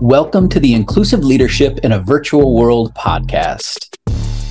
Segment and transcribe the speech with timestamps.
[0.00, 3.86] Welcome to the Inclusive Leadership in a Virtual World podcast.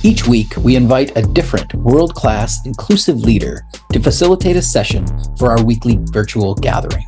[0.04, 5.04] Each week, we invite a different world class inclusive leader to facilitate a session
[5.36, 7.04] for our weekly virtual gathering.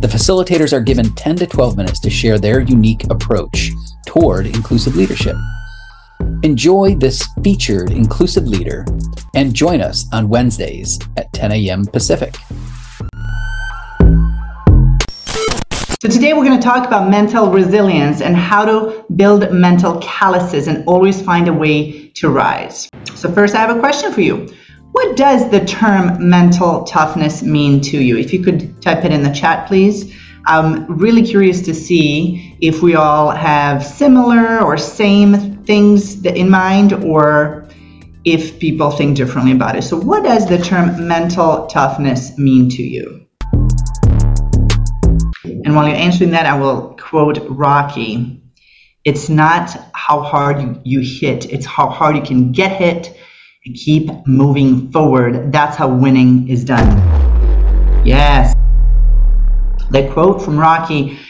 [0.00, 3.70] The facilitators are given 10 to 12 minutes to share their unique approach
[4.06, 5.36] toward inclusive leadership.
[6.42, 8.84] Enjoy this featured inclusive leader
[9.34, 11.86] and join us on Wednesdays at 10 a.m.
[11.86, 12.34] Pacific.
[16.02, 20.66] So today we're going to talk about mental resilience and how to build mental calluses
[20.66, 22.88] and always find a way to rise.
[23.14, 24.48] So first I have a question for you.
[24.92, 28.16] What does the term mental toughness mean to you?
[28.16, 30.10] If you could type it in the chat, please.
[30.46, 36.94] I'm really curious to see if we all have similar or same things in mind
[36.94, 37.68] or
[38.24, 39.82] if people think differently about it.
[39.82, 43.26] So, what does the term mental toughness mean to you?
[45.70, 48.42] And while you're answering that, I will quote Rocky
[49.04, 53.16] It's not how hard you, hit, it's how hard you can get hit
[53.64, 55.52] and keep moving forward.
[55.52, 56.88] That's how winning is done.
[58.04, 58.52] Yes.
[59.90, 61.20] That quote from Rocky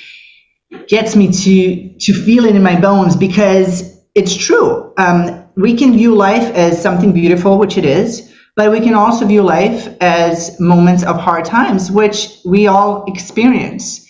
[0.88, 4.94] gets me to, to feel it in my bones because it's true.
[4.97, 9.27] Um, we can view life as something beautiful, which it is, but we can also
[9.27, 14.06] view life as moments of hard times, which we all experience.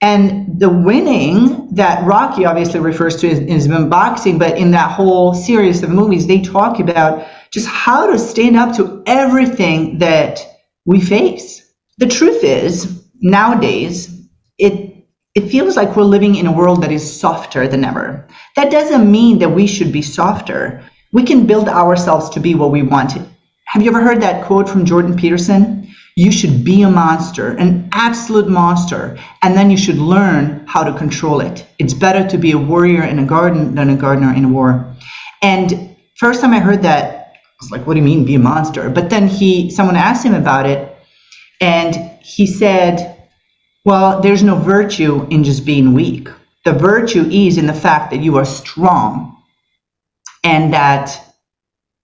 [0.00, 5.34] And the winning that Rocky obviously refers to is, in boxing, but in that whole
[5.34, 10.40] series of movies, they talk about just how to stand up to everything that
[10.84, 11.62] we face.
[11.98, 14.14] The truth is, nowadays,
[14.58, 14.88] it
[15.34, 18.26] it feels like we're living in a world that is softer than ever.
[18.56, 20.82] That doesn't mean that we should be softer.
[21.12, 23.12] We can build ourselves to be what we want.
[23.68, 25.78] Have you ever heard that quote from Jordan Peterson?
[26.18, 30.92] you should be a monster, an absolute monster, and then you should learn how to
[30.98, 31.64] control it.
[31.78, 34.96] It's better to be a warrior in a garden than a gardener in a war.
[35.42, 38.40] And first time I heard that, I was like, what do you mean be a
[38.40, 38.90] monster?
[38.90, 40.92] But then he someone asked him about it,
[41.60, 43.16] and he said,
[43.84, 46.28] Well, there's no virtue in just being weak.
[46.64, 49.40] The virtue is in the fact that you are strong
[50.42, 51.16] and that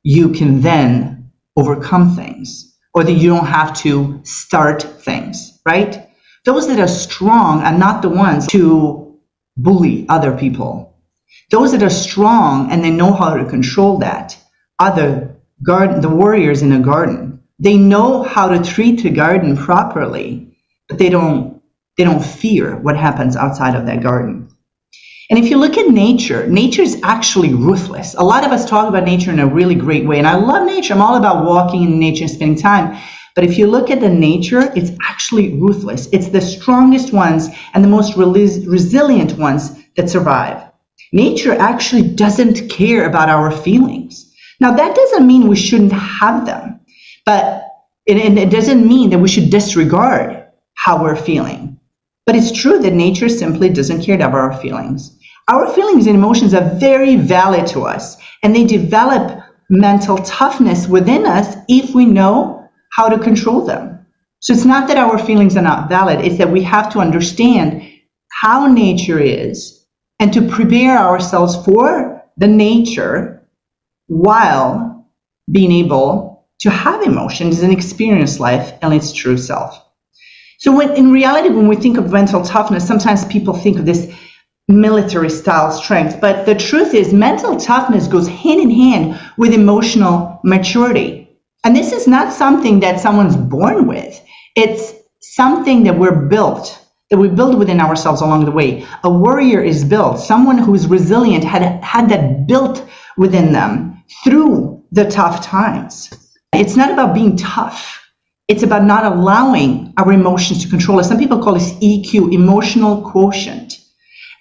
[0.04, 1.13] you can then
[1.56, 6.08] overcome things or that you don't have to start things, right?
[6.44, 9.18] Those that are strong are not the ones to
[9.56, 10.96] bully other people.
[11.50, 14.36] Those that are strong and they know how to control that
[14.78, 17.40] are the garden, the warriors in a garden.
[17.58, 20.56] They know how to treat the garden properly,
[20.88, 21.62] but they don't
[21.96, 24.48] they don't fear what happens outside of that garden.
[25.34, 28.14] And if you look at nature, nature is actually ruthless.
[28.14, 30.18] A lot of us talk about nature in a really great way.
[30.18, 30.94] And I love nature.
[30.94, 32.96] I'm all about walking in nature and spending time.
[33.34, 36.06] But if you look at the nature, it's actually ruthless.
[36.12, 40.70] It's the strongest ones and the most resilient ones that survive.
[41.12, 44.32] Nature actually doesn't care about our feelings.
[44.60, 46.78] Now, that doesn't mean we shouldn't have them,
[47.26, 47.66] but
[48.06, 51.80] it, it doesn't mean that we should disregard how we're feeling.
[52.24, 55.18] But it's true that nature simply doesn't care about our feelings.
[55.48, 61.26] Our feelings and emotions are very valid to us, and they develop mental toughness within
[61.26, 64.06] us if we know how to control them.
[64.40, 67.82] So it's not that our feelings are not valid, it's that we have to understand
[68.30, 69.84] how nature is
[70.18, 73.46] and to prepare ourselves for the nature
[74.06, 75.06] while
[75.50, 79.78] being able to have emotions and experience life in its true self.
[80.58, 84.10] So when in reality, when we think of mental toughness, sometimes people think of this
[84.68, 86.20] military style strength.
[86.20, 91.28] But the truth is, mental toughness goes hand in hand with emotional maturity.
[91.64, 94.20] And this is not something that someone's born with,
[94.56, 96.80] it's something that we're built.
[97.10, 98.86] That we build within ourselves along the way.
[99.04, 100.18] A warrior is built.
[100.18, 102.88] Someone who's resilient had had that built
[103.18, 106.10] within them through the tough times.
[106.54, 108.00] It's not about being tough
[108.46, 111.08] it's about not allowing our emotions to control us.
[111.08, 113.80] Some people call this EQ, emotional quotient.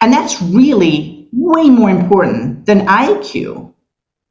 [0.03, 3.73] And that's really way more important than IQ,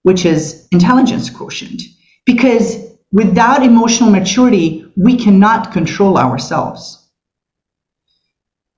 [0.02, 1.80] which is intelligence quotient.
[2.26, 2.76] Because
[3.10, 7.08] without emotional maturity, we cannot control ourselves.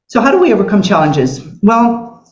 [0.07, 1.45] So, how do we overcome challenges?
[1.65, 2.25] Well,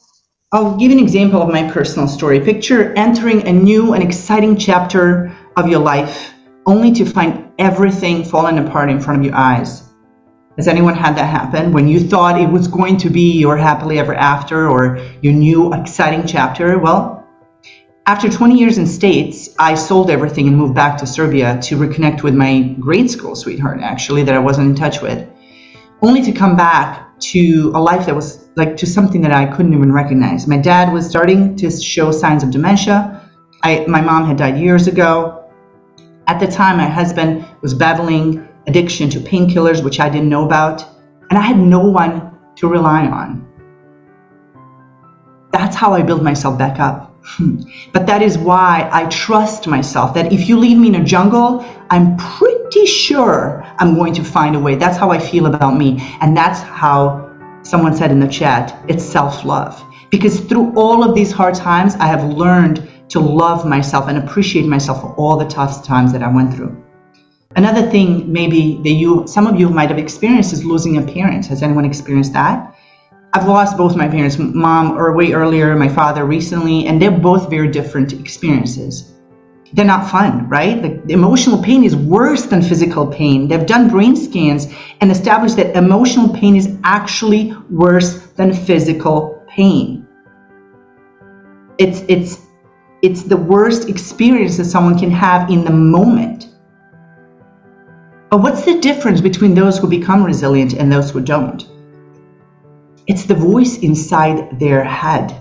[0.53, 2.39] I'll give an example of my personal story.
[2.39, 6.35] Picture entering a new and exciting chapter of your life
[6.67, 9.92] only to find everything falling apart in front of your eyes.
[10.59, 13.99] Has anyone had that happen when you thought it was going to be your happily
[13.99, 16.79] ever after or your new exciting chapter?
[16.79, 17.27] Well,
[18.05, 22.23] after 20 years in States, I sold everything and moved back to Serbia to reconnect
[22.23, 25.27] with my grade school sweetheart, actually, that I wasn't in touch with,
[26.03, 29.73] only to come back to a life that was like to something that I couldn't
[29.73, 30.47] even recognize.
[30.47, 33.27] My dad was starting to show signs of dementia.
[33.63, 35.51] I, my mom had died years ago.
[36.27, 40.85] At the time, my husband was battling addiction to painkillers, which I didn't know about,
[41.31, 43.49] and I had no one to rely on.
[45.53, 47.15] That's how I build myself back up.
[47.93, 51.65] but that is why I trust myself that if you leave me in a jungle,
[51.91, 54.75] I'm pretty sure I'm going to find a way.
[54.75, 55.99] That's how I feel about me.
[56.21, 57.31] And that's how
[57.63, 59.83] someone said in the chat it's self love.
[60.11, 64.67] Because through all of these hard times, I have learned to love myself and appreciate
[64.67, 66.83] myself for all the tough times that I went through.
[67.55, 71.47] Another thing, maybe that you, some of you might have experienced, is losing a parent.
[71.47, 72.75] Has anyone experienced that?
[73.35, 77.51] I've lost both my parents, mom or way earlier, my father recently, and they're both
[77.51, 79.13] very different experiences.
[79.73, 80.83] They're not fun, right?
[80.83, 83.49] Like emotional pain is worse than physical pain.
[83.49, 84.67] They've done brain scans
[85.01, 90.07] and established that emotional pain is actually worse than physical pain.
[91.79, 92.39] It's it's
[93.01, 96.52] it's the worst experience that someone can have in the moment.
[98.33, 101.69] But what's the difference between those who become resilient and those who don't?
[103.07, 105.37] It's the voice inside their head.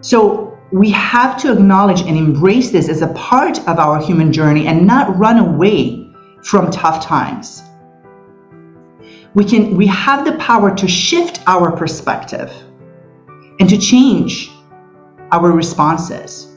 [0.00, 4.68] So we have to acknowledge and embrace this as a part of our human journey
[4.68, 6.08] and not run away
[6.44, 7.64] from tough times.
[9.34, 12.52] We can we have the power to shift our perspective
[13.58, 14.52] and to change
[15.32, 16.55] our responses.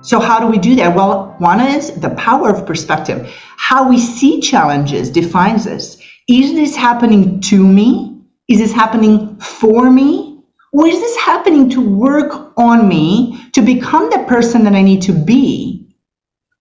[0.00, 0.94] So how do we do that?
[0.94, 3.32] Well, one is the power of perspective.
[3.56, 5.98] How we see challenges defines us.
[6.28, 8.22] Is this happening to me?
[8.48, 10.42] Is this happening for me?
[10.72, 15.02] Or is this happening to work on me to become the person that I need
[15.02, 15.88] to be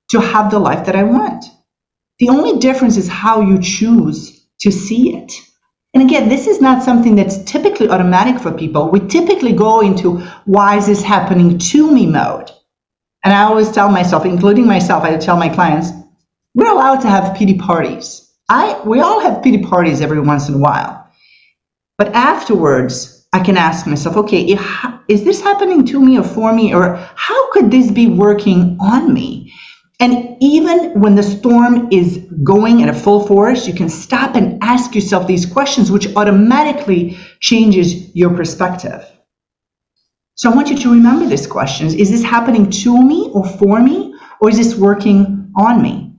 [0.09, 1.45] to have the life that I want?
[2.19, 5.31] The only difference is how you choose to see it.
[5.93, 8.89] And again, this is not something that's typically automatic for people.
[8.89, 12.51] We typically go into why is this happening to me mode.
[13.27, 15.89] And I always tell myself, including myself, I tell my clients,
[16.55, 18.25] we're allowed to have pity parties.
[18.47, 21.11] I we all have pity parties every once in a while.
[21.97, 26.53] But afterwards, I can ask myself, okay, if, is this happening to me or for
[26.53, 29.51] me, or how could this be working on me?
[29.99, 34.63] And even when the storm is going at a full force, you can stop and
[34.63, 39.05] ask yourself these questions, which automatically changes your perspective.
[40.37, 41.95] So I want you to remember these questions.
[41.95, 46.13] Is this happening to me or for me, or is this working on me?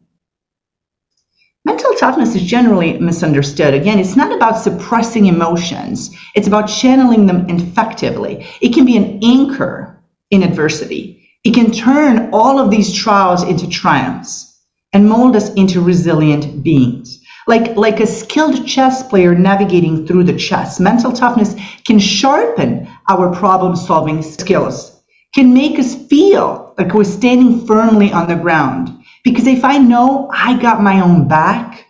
[1.64, 3.74] Mental toughness is generally misunderstood.
[3.74, 8.44] Again, it's not about suppressing emotions, it's about channeling them effectively.
[8.60, 11.30] It can be an anchor in adversity.
[11.44, 14.60] It can turn all of these trials into triumphs
[14.92, 17.17] and mold us into resilient beings.
[17.48, 21.56] Like, like a skilled chess player navigating through the chess, mental toughness
[21.86, 25.02] can sharpen our problem solving skills,
[25.34, 30.28] can make us feel like we're standing firmly on the ground because if I know
[30.30, 31.86] I got my own back,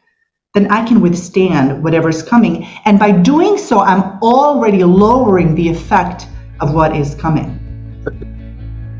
[0.54, 2.64] then I can withstand whatever's coming.
[2.84, 6.28] And by doing so, I'm already lowering the effect
[6.60, 7.58] of what is coming.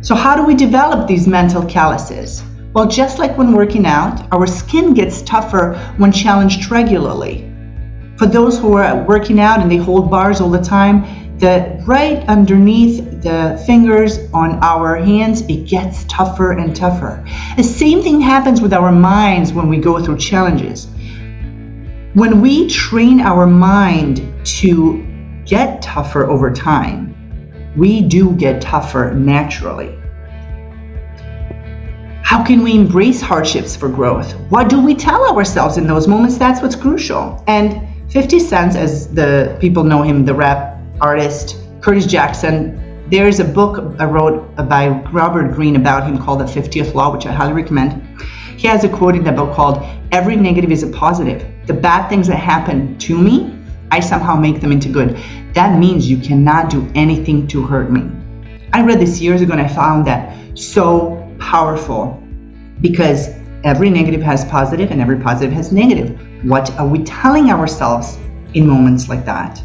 [0.03, 2.43] So, how do we develop these mental calluses?
[2.79, 7.53] Well, just like when working out, our skin gets tougher when challenged regularly.
[8.15, 11.03] For those who are working out and they hold bars all the time,
[11.41, 17.27] the right underneath the fingers on our hands, it gets tougher and tougher.
[17.57, 20.87] The same thing happens with our minds when we go through challenges.
[22.15, 24.23] When we train our mind
[24.61, 25.05] to
[25.45, 29.99] get tougher over time, we do get tougher naturally.
[32.29, 34.35] How can we embrace hardships for growth?
[34.51, 36.37] What do we tell ourselves in those moments?
[36.37, 37.43] That's what's crucial.
[37.47, 43.09] And 50 Cent, as the people know him, the rap artist Curtis Jackson.
[43.09, 47.25] There's a book I wrote by Robert Greene about him called The 50th Law, which
[47.25, 48.21] I highly recommend.
[48.59, 49.83] He has a quote in that book called
[50.13, 51.51] Every negative is a positive.
[51.67, 53.59] The bad things that happen to me,
[53.91, 55.17] I somehow make them into good.
[55.55, 58.03] That means you cannot do anything to hurt me.
[58.75, 62.23] I read this years ago and I found that so powerful
[62.83, 63.31] because
[63.65, 66.21] every negative has positive and every positive has negative.
[66.45, 68.19] What are we telling ourselves
[68.53, 69.63] in moments like that?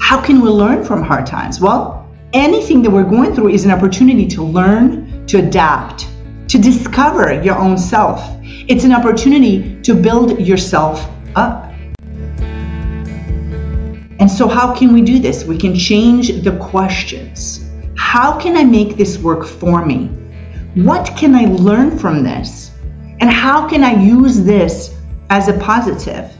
[0.00, 1.60] How can we learn from hard times?
[1.60, 6.08] Well, anything that we're going through is an opportunity to learn, to adapt,
[6.48, 8.20] to discover your own self.
[8.42, 11.70] It's an opportunity to build yourself up.
[14.20, 15.44] And so, how can we do this?
[15.44, 17.67] We can change the questions.
[18.10, 20.06] How can I make this work for me?
[20.76, 22.70] What can I learn from this?
[23.20, 24.96] And how can I use this
[25.28, 26.32] as a positive?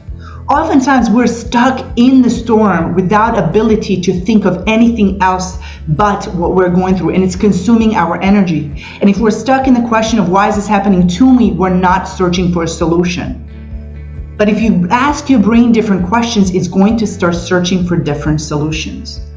[0.49, 5.59] oftentimes we're stuck in the storm without ability to think of anything else
[5.89, 9.75] but what we're going through and it's consuming our energy and if we're stuck in
[9.75, 13.27] the question of why is this happening to me we're not searching for a solution
[14.39, 18.41] but if you ask your brain different questions it's going to start searching for different
[18.41, 19.28] solutions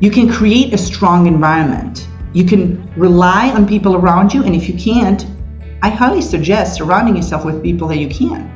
[0.00, 4.68] you can create a strong environment you can rely on people around you and if
[4.68, 5.26] you can't
[5.82, 8.52] i highly suggest surrounding yourself with people that you can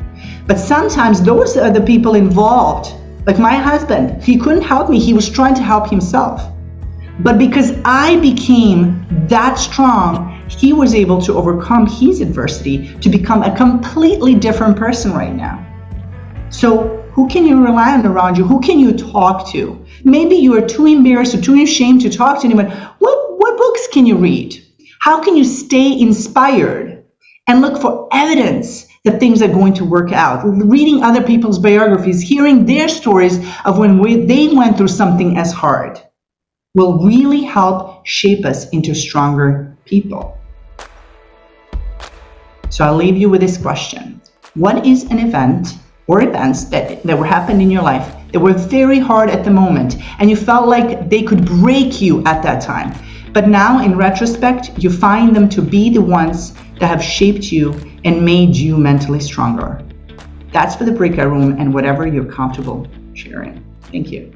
[0.47, 2.95] but sometimes those are the people involved.
[3.27, 4.99] Like my husband, he couldn't help me.
[4.99, 6.43] He was trying to help himself.
[7.21, 13.43] But because I became that strong, he was able to overcome his adversity to become
[13.43, 15.65] a completely different person right now.
[16.51, 18.45] So, who can you rely on around you?
[18.45, 19.85] Who can you talk to?
[20.05, 22.71] Maybe you are too embarrassed or too ashamed to talk to anyone.
[22.99, 24.63] What, what books can you read?
[25.01, 27.05] How can you stay inspired
[27.49, 30.43] and look for evidence that things are going to work out.
[30.45, 35.53] Reading other people's biographies, hearing their stories of when we, they went through something as
[35.53, 36.01] hard
[36.75, 40.39] will really help shape us into stronger people.
[42.71, 44.21] So I'll leave you with this question.
[44.55, 45.75] What is an event
[46.07, 49.51] or events that, that were happened in your life that were very hard at the
[49.51, 52.95] moment and you felt like they could break you at that time?
[53.33, 57.73] But now, in retrospect, you find them to be the ones that have shaped you
[58.05, 59.83] and made you mentally stronger.
[60.53, 63.65] That's for the breakout room and whatever you're comfortable sharing.
[63.85, 64.33] Thank you.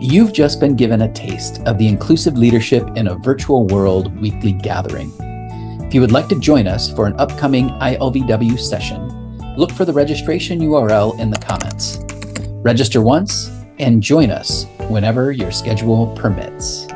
[0.00, 4.52] You've just been given a taste of the Inclusive Leadership in a Virtual World weekly
[4.52, 5.10] gathering.
[5.94, 9.06] If you would like to join us for an upcoming ILVW session,
[9.56, 12.00] look for the registration URL in the comments.
[12.64, 13.48] Register once
[13.78, 16.88] and join us whenever your schedule permits.